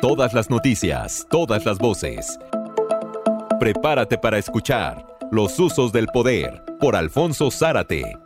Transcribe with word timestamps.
Todas 0.00 0.32
las 0.32 0.48
noticias, 0.48 1.26
todas 1.28 1.66
las 1.66 1.76
voces. 1.76 2.38
Prepárate 3.58 4.16
para 4.16 4.38
escuchar 4.38 5.04
Los 5.30 5.58
usos 5.58 5.92
del 5.92 6.06
poder 6.06 6.64
por 6.80 6.96
Alfonso 6.96 7.50
Zárate. 7.50 8.16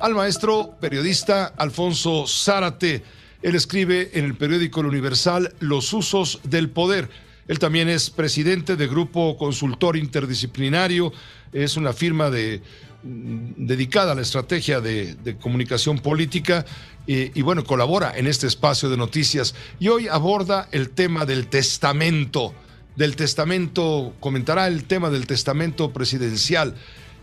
Al 0.00 0.14
maestro 0.14 0.76
periodista 0.78 1.46
Alfonso 1.56 2.26
Zárate. 2.26 3.02
Él 3.40 3.54
escribe 3.54 4.10
en 4.12 4.26
el 4.26 4.36
periódico 4.36 4.80
El 4.80 4.86
Universal 4.88 5.54
Los 5.60 5.94
usos 5.94 6.40
del 6.44 6.68
poder. 6.68 7.08
Él 7.46 7.58
también 7.58 7.88
es 7.88 8.10
presidente 8.10 8.76
de 8.76 8.86
Grupo 8.86 9.36
Consultor 9.36 9.96
Interdisciplinario. 9.96 11.12
Es 11.52 11.76
una 11.76 11.92
firma 11.92 12.30
de, 12.30 12.62
mm, 13.02 13.66
dedicada 13.66 14.12
a 14.12 14.14
la 14.14 14.22
estrategia 14.22 14.80
de, 14.80 15.36
comunicación 15.40 15.98
política 15.98 16.64
y, 17.06 17.42
bueno, 17.42 17.64
colabora 17.64 18.16
en 18.16 18.26
este 18.26 18.46
espacio 18.46 18.88
de 18.88 18.96
noticias. 18.96 19.54
Y 19.78 19.88
hoy 19.88 20.08
aborda 20.08 20.68
el 20.72 20.88
tema 20.90 21.26
del 21.26 21.48
testamento. 21.48 22.54
Del 22.96 23.14
testamento, 23.14 24.14
comentará 24.20 24.66
el 24.68 24.84
tema 24.84 25.10
del 25.10 25.26
testamento 25.26 25.92
presidencial. 25.92 26.74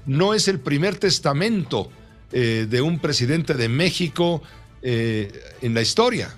No 0.05 0.35
es 0.35 0.47
el 0.47 0.59
primer 0.59 0.97
testamento 0.97 1.89
eh, 2.31 2.67
de 2.69 2.81
un 2.81 2.99
presidente 2.99 3.55
de 3.55 3.69
México 3.69 4.43
eh, 4.83 5.31
en 5.61 5.73
la 5.73 5.81
historia 5.81 6.35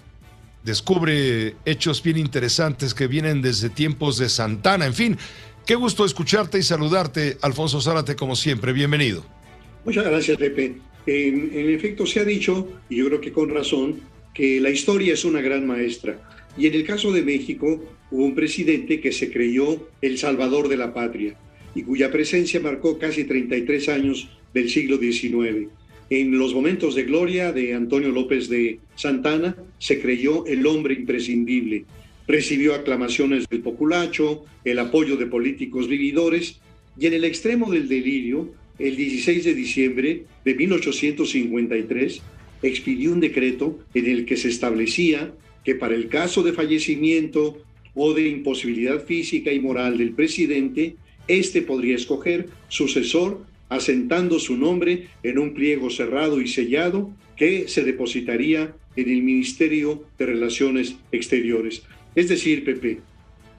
descubre 0.64 1.56
hechos 1.66 2.02
bien 2.02 2.18
interesantes 2.18 2.94
que 2.94 3.08
vienen 3.08 3.42
desde 3.42 3.70
tiempos 3.70 4.18
de 4.18 4.30
Santana. 4.30 4.86
En 4.86 4.94
fin, 4.94 5.18
qué 5.66 5.76
gusto 5.76 6.06
escucharte 6.06 6.60
y 6.60 6.64
saludarte, 6.64 7.38
Alfonso 7.42 7.82
Zárate, 7.82 8.16
como 8.16 8.36
siempre. 8.36 8.74
Bienvenido. 8.74 9.26
Muchas 9.86 10.06
gracias, 10.06 10.38
Pepe. 10.38 10.78
En, 11.06 11.52
en, 11.54 11.70
efecto, 11.70 12.06
se 12.06 12.22
ha 12.22 12.24
dicho, 12.24 12.68
y 12.90 12.98
yo 12.98 13.08
creo 13.08 13.22
que 13.22 13.34
con 13.34 13.50
razón, 13.50 14.00
que 14.34 14.62
la 14.62 14.70
historia 14.70 15.14
es 15.14 15.26
una 15.26 15.42
gran 15.42 15.68
maestra. 15.68 16.18
Y 16.58 16.68
en 16.68 16.74
el 16.76 16.86
caso 16.86 17.12
de 17.12 17.24
México, 17.24 17.84
hubo 18.10 18.24
un 18.24 18.36
presidente 18.36 19.02
que 19.02 19.12
se 19.12 19.32
creyó 19.32 19.90
el 20.02 20.18
salvador 20.18 20.70
de 20.70 20.78
la 20.78 20.94
patria 20.94 21.36
y 21.76 21.84
cuya 21.84 22.12
presencia 22.12 22.60
marcó 22.60 22.98
casi 23.00 23.26
33 23.26 23.90
años 23.90 24.30
del 24.54 24.70
siglo 24.70 24.98
XIX 24.98 25.68
en 26.20 26.38
los 26.38 26.54
momentos 26.54 26.94
de 26.94 27.04
gloria 27.04 27.52
de 27.52 27.74
Antonio 27.74 28.10
López 28.10 28.48
de 28.48 28.80
Santana 28.96 29.56
se 29.80 30.00
creyó 30.00 30.46
el 30.46 30.66
hombre 30.68 30.94
imprescindible. 30.94 31.86
Recibió 32.28 32.76
aclamaciones 32.76 33.48
del 33.50 33.62
populacho, 33.62 34.46
el 34.64 34.78
apoyo 34.78 35.18
de 35.18 35.26
políticos 35.26 35.88
vividores 35.88 36.60
y 37.00 37.08
en 37.08 37.14
el 37.14 37.24
extremo 37.24 37.72
del 37.72 37.88
delirio, 37.88 38.54
el 38.78 38.96
16 38.96 39.44
de 39.44 39.56
diciembre 39.56 40.24
de 40.46 40.54
1853, 40.54 42.22
expidió 42.62 43.12
un 43.12 43.20
decreto 43.20 43.80
en 43.96 44.06
el 44.08 44.26
que 44.26 44.38
se 44.38 44.50
establecía 44.50 45.34
que 45.66 45.74
para 45.74 45.96
el 45.96 46.10
caso 46.10 46.44
de 46.44 46.54
fallecimiento 46.54 47.58
o 47.96 48.14
de 48.14 48.28
imposibilidad 48.28 49.04
física 49.04 49.52
y 49.52 49.60
moral 49.60 49.98
del 49.98 50.12
presidente, 50.12 50.96
éste 51.28 51.62
podría 51.62 51.96
escoger 51.96 52.50
sucesor 52.68 53.46
asentando 53.70 54.40
su 54.40 54.58
nombre 54.58 55.08
en 55.24 55.40
un 55.40 55.54
pliego 55.54 55.90
cerrado 55.90 56.42
y 56.42 56.48
sellado 56.48 57.12
que 57.36 57.68
se 57.68 57.84
depositaría 57.84 58.76
en 58.96 59.10
el 59.10 59.24
Ministerio 59.24 60.04
de 60.18 60.26
Relaciones 60.28 60.96
Exteriores. 61.12 61.84
Es 62.16 62.30
decir, 62.30 62.64
Pepe, 62.64 63.00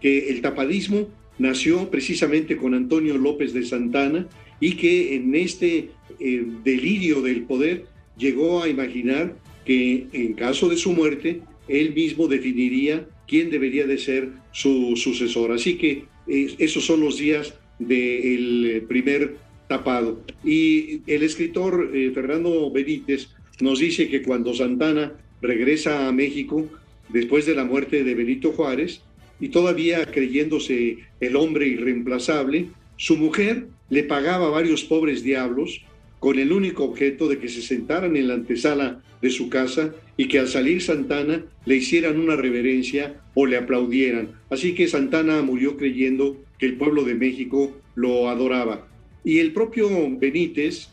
que 0.01 0.29
el 0.29 0.41
tapadismo 0.41 1.09
nació 1.39 1.91
precisamente 1.91 2.57
con 2.57 2.75
Antonio 2.75 3.17
López 3.19 3.53
de 3.53 3.65
Santana 3.65 4.29
y 4.61 4.73
que 4.77 5.17
en 5.17 5.35
este 5.35 5.91
eh, 6.21 6.47
delirio 6.63 7.21
del 7.21 7.43
poder 7.43 7.87
llegó 8.17 8.63
a 8.63 8.69
imaginar 8.69 9.37
que 9.65 10.07
en 10.13 10.35
caso 10.35 10.69
de 10.69 10.77
su 10.77 10.93
muerte, 10.93 11.41
él 11.69 11.95
mismo 11.95 12.29
definiría 12.29 13.09
quién 13.27 13.51
debería 13.51 13.87
de 13.87 13.99
ser 13.99 14.29
su 14.53 14.95
sucesor. 14.97 15.53
Así 15.53 15.77
que 15.77 16.05
eh, 16.29 16.55
esos 16.59 16.85
son 16.85 17.01
los 17.01 17.19
días 17.19 17.55
del 17.79 18.85
primer 18.89 19.37
tapado. 19.69 20.21
Y 20.45 21.01
el 21.07 21.23
escritor 21.23 21.91
eh, 21.95 22.11
Fernando 22.15 22.71
Benítez 22.71 23.29
nos 23.61 23.79
dice 23.79 24.09
que 24.09 24.23
cuando 24.23 24.55
Santana 24.55 25.13
regresa 25.41 26.09
a 26.09 26.13
México 26.13 26.67
después 27.09 27.47
de 27.47 27.55
la 27.55 27.65
muerte 27.65 28.05
de 28.05 28.15
Benito 28.15 28.53
Juárez, 28.53 29.03
y 29.41 29.49
todavía 29.49 30.07
creyéndose 30.07 30.99
el 31.21 31.37
hombre 31.37 31.67
irreemplazable, 31.67 32.69
su 32.97 33.17
mujer 33.17 33.67
le 33.91 34.05
pagaba 34.05 34.49
varios 34.49 34.85
pobres 34.85 35.23
diablos 35.23 35.83
con 36.21 36.39
el 36.39 36.53
único 36.53 36.85
objeto 36.85 37.29
de 37.29 37.39
que 37.39 37.49
se 37.49 37.61
sentaran 37.61 38.17
en 38.17 38.29
la 38.29 38.35
antesala 38.35 39.03
de 39.21 39.31
su 39.31 39.51
casa 39.51 39.95
y 40.17 40.29
que 40.29 40.39
al 40.39 40.49
salir 40.49 40.81
Santana 40.81 41.45
le 41.67 41.77
hicieran 41.77 42.19
una 42.19 42.37
reverencia 42.37 43.21
o 43.35 43.47
le 43.47 43.57
aplaudieran. 43.57 44.31
Así 44.49 44.75
que 44.75 44.89
Santana 44.89 45.43
murió 45.43 45.77
creyendo 45.77 46.39
que 46.59 46.67
el 46.67 46.77
pueblo 46.77 47.05
de 47.05 47.15
México 47.15 47.77
lo 47.95 48.29
adoraba. 48.29 48.89
Y 49.25 49.39
el 49.39 49.53
propio 49.53 49.89
Benítez 50.19 50.89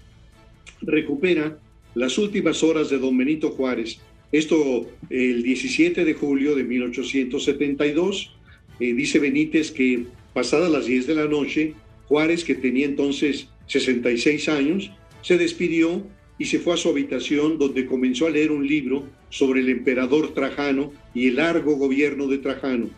recupera 0.81 1.59
las 1.95 2.17
últimas 2.17 2.63
horas 2.63 2.89
de 2.89 2.97
don 2.97 3.17
Benito 3.17 3.49
Juárez. 3.49 3.99
Esto 4.31 4.89
el 5.09 5.43
17 5.43 6.05
de 6.05 6.13
julio 6.13 6.55
de 6.55 6.63
1872. 6.63 8.33
Eh, 8.79 8.93
dice 8.93 9.19
Benítez 9.19 9.71
que 9.71 10.05
pasadas 10.33 10.71
las 10.71 10.85
10 10.85 11.07
de 11.07 11.15
la 11.15 11.25
noche, 11.25 11.73
Juárez, 12.07 12.45
que 12.45 12.55
tenía 12.55 12.85
entonces 12.85 13.49
66 13.67 14.47
años, 14.47 14.91
se 15.21 15.37
despidió 15.37 16.07
y 16.39 16.45
se 16.45 16.59
fue 16.59 16.73
a 16.73 16.77
su 16.77 16.87
habitación 16.87 17.57
donde 17.57 17.85
comenzó 17.85 18.27
a 18.27 18.31
leer 18.31 18.51
un 18.51 18.65
libro 18.65 19.03
sobre 19.29 19.59
el 19.59 19.69
emperador 19.69 20.33
Trajano 20.33 20.93
y 21.13 21.27
el 21.27 21.35
largo 21.35 21.75
gobierno 21.75 22.27
de 22.27 22.37
Trajano. 22.37 22.89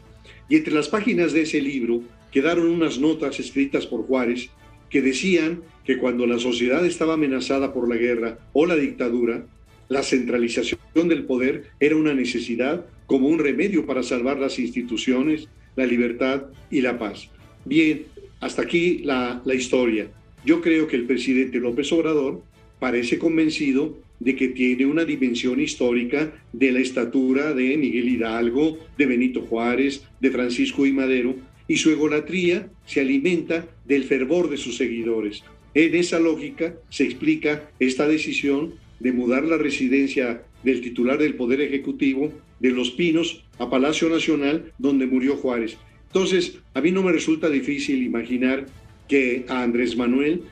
Y 0.48 0.58
entre 0.58 0.74
las 0.74 0.90
páginas 0.90 1.34
de 1.34 1.42
ese 1.42 1.60
libro 1.60 2.04
quedaron 2.32 2.68
unas 2.68 3.00
notas 3.00 3.40
escritas 3.40 3.88
por 3.88 4.06
Juárez 4.06 4.50
que 4.94 5.02
decían 5.02 5.64
que 5.86 5.98
cuando 5.98 6.28
la 6.28 6.38
sociedad 6.38 6.86
estaba 6.86 7.16
amenazada 7.16 7.74
por 7.74 7.90
la 7.90 7.96
guerra 7.96 8.38
o 8.54 8.68
la 8.68 8.76
dictadura, 8.76 9.44
la 9.90 10.04
centralización 10.04 10.78
del 11.10 11.24
poder 11.24 11.64
era 11.80 11.96
una 11.96 12.14
necesidad 12.14 12.86
como 13.08 13.28
un 13.28 13.40
remedio 13.40 13.88
para 13.88 14.04
salvar 14.04 14.38
las 14.38 14.60
instituciones, 14.60 15.50
la 15.76 15.88
libertad 15.88 16.44
y 16.70 16.82
la 16.82 17.00
paz. 17.00 17.28
Bien, 17.66 18.04
hasta 18.40 18.62
aquí 18.62 19.00
la, 19.00 19.42
historia. 19.52 20.10
Yo 20.46 20.62
creo 20.62 20.88
que 20.88 20.96
el 20.96 21.06
presidente 21.06 21.60
López 21.60 21.92
Obrador 21.92 22.44
parece 22.80 23.18
convencido 23.18 23.98
de 24.20 24.36
que 24.36 24.50
tiene 24.50 24.86
una 24.86 25.06
dimensión 25.06 25.60
histórica 25.60 26.34
de 26.54 26.72
la 26.72 26.82
estatura 26.82 27.56
de 27.56 27.78
Miguel 27.78 28.10
Hidalgo, 28.10 28.78
de 28.96 29.08
Benito 29.08 29.42
Juárez, 29.42 30.04
de 30.20 30.30
Francisco 30.30 30.86
y 30.86 30.92
Madero, 30.92 31.36
y 31.68 31.78
su 31.78 31.92
egolatría 31.92 32.70
se 32.86 33.02
alimenta 33.02 33.68
del 33.86 34.04
fervor 34.04 34.50
de 34.50 34.58
sus 34.58 34.78
seguidores. 34.78 35.44
En 35.74 35.96
esa 35.96 36.20
lógica 36.20 36.76
se 36.90 37.04
explica 37.04 37.70
esta 37.80 38.08
decisión 38.08 38.76
de 39.00 39.12
mudar 39.12 39.44
la 39.44 39.58
residencia 39.58 40.44
del 40.64 40.82
titular 40.82 41.18
del 41.18 41.36
Poder 41.36 41.62
Ejecutivo 41.62 42.32
de 42.60 42.72
Los 42.72 42.92
Pinos 42.92 43.44
a 43.60 43.70
Palacio 43.70 44.10
Nacional, 44.10 44.72
donde 44.78 45.08
murió 45.08 45.36
Juárez. 45.36 45.78
Entonces, 46.08 46.60
a 46.74 46.82
mí 46.82 46.92
no 46.92 47.04
me 47.04 47.12
resulta 47.12 47.50
difícil 47.50 48.04
imaginar 48.04 48.68
que 49.08 49.46
a 49.50 49.64
Andrés 49.64 49.98
Manuel 49.98 50.44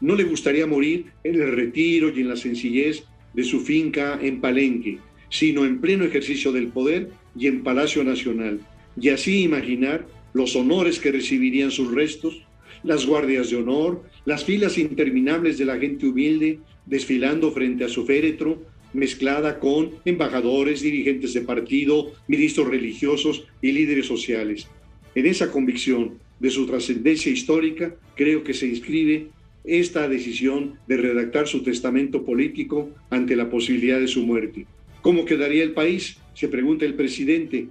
no 0.00 0.14
le 0.14 0.24
gustaría 0.24 0.66
morir 0.66 1.06
en 1.24 1.40
el 1.40 1.52
retiro 1.52 2.12
y 2.14 2.20
en 2.20 2.28
la 2.28 2.36
sencillez 2.36 3.04
de 3.34 3.44
su 3.44 3.60
finca 3.60 4.18
en 4.22 4.40
Palenque, 4.40 4.98
sino 5.28 5.64
en 5.64 5.80
pleno 5.80 6.04
ejercicio 6.04 6.52
del 6.52 6.68
poder 6.68 7.10
y 7.36 7.46
en 7.46 7.62
Palacio 7.62 8.04
Nacional. 8.04 8.60
Y 9.00 9.08
así 9.10 9.42
imaginar 9.42 10.06
los 10.38 10.54
honores 10.54 11.00
que 11.00 11.10
recibirían 11.10 11.72
sus 11.72 11.92
restos, 11.92 12.46
las 12.84 13.04
guardias 13.04 13.50
de 13.50 13.56
honor, 13.56 14.04
las 14.24 14.44
filas 14.44 14.78
interminables 14.78 15.58
de 15.58 15.64
la 15.64 15.76
gente 15.78 16.06
humilde 16.06 16.60
desfilando 16.86 17.50
frente 17.50 17.82
a 17.84 17.88
su 17.88 18.06
féretro, 18.06 18.62
mezclada 18.92 19.58
con 19.58 19.90
embajadores, 20.04 20.80
dirigentes 20.80 21.34
de 21.34 21.40
partido, 21.40 22.12
ministros 22.28 22.68
religiosos 22.68 23.48
y 23.60 23.72
líderes 23.72 24.06
sociales. 24.06 24.68
En 25.16 25.26
esa 25.26 25.50
convicción 25.50 26.18
de 26.38 26.50
su 26.50 26.66
trascendencia 26.66 27.32
histórica, 27.32 27.96
creo 28.14 28.44
que 28.44 28.54
se 28.54 28.68
inscribe 28.68 29.30
esta 29.64 30.08
decisión 30.08 30.74
de 30.86 30.98
redactar 30.98 31.48
su 31.48 31.64
testamento 31.64 32.24
político 32.24 32.90
ante 33.10 33.34
la 33.34 33.50
posibilidad 33.50 33.98
de 33.98 34.06
su 34.06 34.24
muerte. 34.24 34.66
¿Cómo 35.02 35.24
quedaría 35.24 35.64
el 35.64 35.72
país? 35.72 36.18
Se 36.32 36.46
pregunta 36.46 36.84
el 36.84 36.94
presidente 36.94 37.66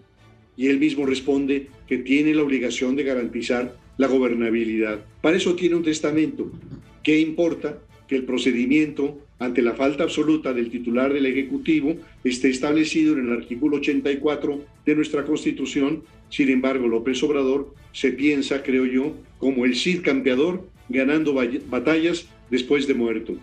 y 0.57 0.67
él 0.67 0.79
mismo 0.79 1.05
responde 1.05 1.67
que 1.87 1.99
tiene 1.99 2.33
la 2.33 2.41
obligación 2.41 2.95
de 2.95 3.03
garantizar 3.03 3.77
la 3.97 4.07
gobernabilidad. 4.07 4.99
Para 5.21 5.37
eso 5.37 5.55
tiene 5.55 5.75
un 5.75 5.83
testamento. 5.83 6.51
¿Qué 7.03 7.19
importa 7.19 7.77
que 8.07 8.15
el 8.15 8.23
procedimiento 8.23 9.19
ante 9.39 9.61
la 9.61 9.73
falta 9.73 10.03
absoluta 10.03 10.51
del 10.53 10.71
titular 10.71 11.13
del 11.13 11.27
Ejecutivo 11.27 11.95
esté 12.23 12.49
establecido 12.49 13.13
en 13.13 13.27
el 13.27 13.33
artículo 13.33 13.77
84 13.77 14.65
de 14.85 14.95
nuestra 14.95 15.23
Constitución? 15.23 16.03
Sin 16.29 16.49
embargo, 16.49 16.87
López 16.87 17.21
Obrador 17.23 17.73
se 17.93 18.11
piensa, 18.11 18.63
creo 18.63 18.85
yo, 18.85 19.15
como 19.37 19.63
el 19.63 19.75
Cid 19.75 20.01
campeador 20.01 20.67
ganando 20.89 21.33
batallas 21.33 22.27
después 22.49 22.87
de 22.87 22.93
muerto. 22.93 23.35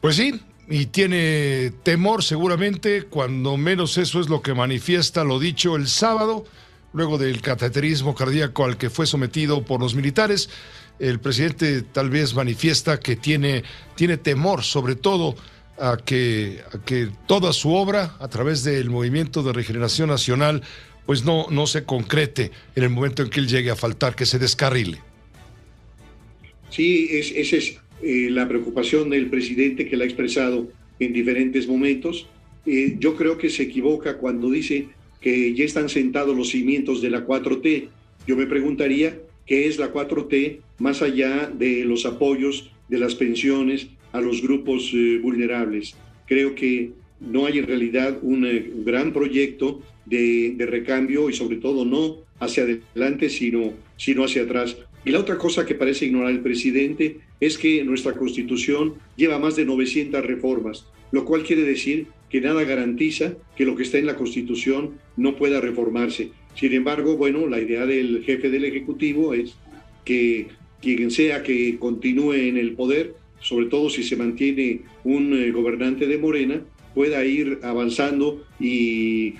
Pues 0.00 0.16
sí, 0.16 0.32
y 0.68 0.86
tiene 0.86 1.72
temor 1.82 2.24
seguramente, 2.24 3.04
cuando 3.04 3.56
menos 3.56 3.98
eso 3.98 4.20
es 4.20 4.28
lo 4.28 4.42
que 4.42 4.54
manifiesta 4.54 5.24
lo 5.24 5.38
dicho 5.38 5.76
el 5.76 5.86
sábado, 5.86 6.44
luego 6.92 7.18
del 7.18 7.40
cateterismo 7.40 8.14
cardíaco 8.14 8.64
al 8.64 8.76
que 8.76 8.90
fue 8.90 9.06
sometido 9.06 9.64
por 9.64 9.80
los 9.80 9.94
militares. 9.94 10.48
El 10.98 11.20
presidente 11.20 11.82
tal 11.82 12.10
vez 12.10 12.34
manifiesta 12.34 12.98
que 12.98 13.16
tiene, 13.16 13.62
tiene 13.94 14.16
temor, 14.16 14.64
sobre 14.64 14.96
todo, 14.96 15.36
a 15.78 15.98
que, 15.98 16.62
a 16.72 16.82
que 16.84 17.10
toda 17.26 17.52
su 17.52 17.74
obra, 17.74 18.16
a 18.18 18.28
través 18.28 18.64
del 18.64 18.90
Movimiento 18.90 19.42
de 19.42 19.52
Regeneración 19.52 20.08
Nacional, 20.08 20.62
pues 21.04 21.24
no, 21.24 21.46
no 21.50 21.66
se 21.66 21.84
concrete 21.84 22.50
en 22.74 22.82
el 22.82 22.90
momento 22.90 23.22
en 23.22 23.30
que 23.30 23.40
él 23.40 23.46
llegue 23.46 23.70
a 23.70 23.76
faltar, 23.76 24.16
que 24.16 24.26
se 24.26 24.38
descarrile. 24.38 25.00
Sí, 26.70 27.08
es, 27.12 27.52
es 27.52 27.76
eh, 28.02 28.28
la 28.30 28.48
preocupación 28.48 29.10
del 29.10 29.28
presidente 29.28 29.88
que 29.88 29.96
la 29.96 30.04
ha 30.04 30.06
expresado 30.06 30.68
en 30.98 31.12
diferentes 31.12 31.66
momentos. 31.66 32.28
Eh, 32.66 32.96
yo 32.98 33.16
creo 33.16 33.38
que 33.38 33.50
se 33.50 33.64
equivoca 33.64 34.18
cuando 34.18 34.50
dice 34.50 34.88
que 35.20 35.54
ya 35.54 35.64
están 35.64 35.88
sentados 35.88 36.36
los 36.36 36.50
cimientos 36.50 37.00
de 37.00 37.10
la 37.10 37.26
4T. 37.26 37.88
Yo 38.26 38.36
me 38.36 38.46
preguntaría 38.46 39.18
qué 39.46 39.66
es 39.66 39.78
la 39.78 39.92
4T 39.92 40.58
más 40.78 41.02
allá 41.02 41.50
de 41.52 41.84
los 41.84 42.04
apoyos 42.06 42.70
de 42.88 42.98
las 42.98 43.14
pensiones 43.14 43.88
a 44.12 44.20
los 44.20 44.42
grupos 44.42 44.90
eh, 44.94 45.18
vulnerables. 45.22 45.94
Creo 46.26 46.54
que 46.54 46.90
no 47.20 47.46
hay 47.46 47.58
en 47.58 47.66
realidad 47.66 48.18
un, 48.22 48.46
gran 48.84 49.12
proyecto 49.12 49.80
de, 50.04 50.54
de, 50.56 50.66
recambio 50.66 51.30
y 51.30 51.32
sobre 51.32 51.56
todo 51.56 51.84
no 51.84 52.18
hacia 52.40 52.64
adelante, 52.64 53.30
sino, 53.30 53.72
sino 53.96 54.24
hacia 54.24 54.42
atrás. 54.42 54.76
Y 55.06 55.12
la 55.12 55.20
otra 55.20 55.38
cosa 55.38 55.64
que 55.64 55.76
parece 55.76 56.06
ignorar 56.06 56.32
el 56.32 56.40
presidente 56.40 57.18
es 57.38 57.58
que 57.58 57.84
nuestra 57.84 58.14
constitución 58.14 58.94
lleva 59.14 59.38
más 59.38 59.54
de 59.54 59.64
900 59.64 60.26
reformas, 60.26 60.84
lo 61.12 61.24
cual 61.24 61.44
quiere 61.44 61.62
decir 61.62 62.08
que 62.28 62.40
nada 62.40 62.64
garantiza 62.64 63.34
que 63.56 63.64
lo 63.64 63.76
que 63.76 63.84
está 63.84 63.98
en 63.98 64.06
la 64.06 64.16
constitución 64.16 64.94
no 65.16 65.36
pueda 65.36 65.60
reformarse. 65.60 66.32
Sin 66.56 66.72
embargo, 66.72 67.16
bueno, 67.16 67.46
la 67.46 67.60
idea 67.60 67.86
del 67.86 68.24
jefe 68.24 68.50
del 68.50 68.64
Ejecutivo 68.64 69.32
es 69.32 69.54
que 70.04 70.48
quien 70.82 71.12
sea 71.12 71.44
que 71.44 71.78
continúe 71.78 72.32
en 72.32 72.56
el 72.56 72.72
poder, 72.72 73.14
sobre 73.38 73.66
todo 73.66 73.90
si 73.90 74.02
se 74.02 74.16
mantiene 74.16 74.80
un 75.04 75.34
eh, 75.34 75.52
gobernante 75.52 76.08
de 76.08 76.18
Morena, 76.18 76.62
pueda 76.96 77.24
ir 77.24 77.60
avanzando 77.62 78.44
y 78.58 79.34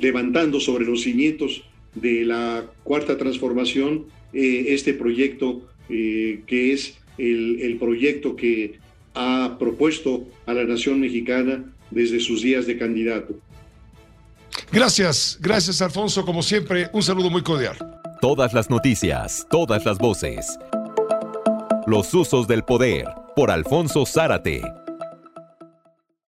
levantando 0.00 0.58
sobre 0.58 0.84
los 0.84 1.02
cimientos 1.02 1.62
de 1.94 2.24
la 2.24 2.68
cuarta 2.82 3.16
transformación 3.16 4.06
eh, 4.36 4.74
este 4.74 4.92
proyecto 4.92 5.62
eh, 5.88 6.42
que 6.46 6.74
es 6.74 6.98
el, 7.16 7.60
el, 7.62 7.78
proyecto 7.78 8.36
que 8.36 8.78
ha 9.14 9.56
propuesto 9.58 10.28
a 10.44 10.52
la 10.52 10.64
nación 10.64 11.00
mexicana 11.00 11.64
desde 11.90 12.20
sus 12.20 12.42
días 12.42 12.66
de 12.66 12.76
candidato. 12.76 13.34
Gracias, 14.70 15.38
gracias 15.40 15.80
Alfonso, 15.80 16.26
como 16.26 16.42
siempre, 16.42 16.90
un 16.92 17.02
saludo 17.02 17.30
muy 17.30 17.42
cordial. 17.42 17.76
Todas 18.20 18.52
las 18.52 18.68
noticias, 18.68 19.46
todas 19.50 19.86
las 19.86 19.96
voces. 19.96 20.58
Los 21.86 22.12
usos 22.12 22.46
del 22.46 22.62
poder, 22.62 23.06
por 23.34 23.50
Alfonso 23.50 24.04
Zárate. 24.04 24.60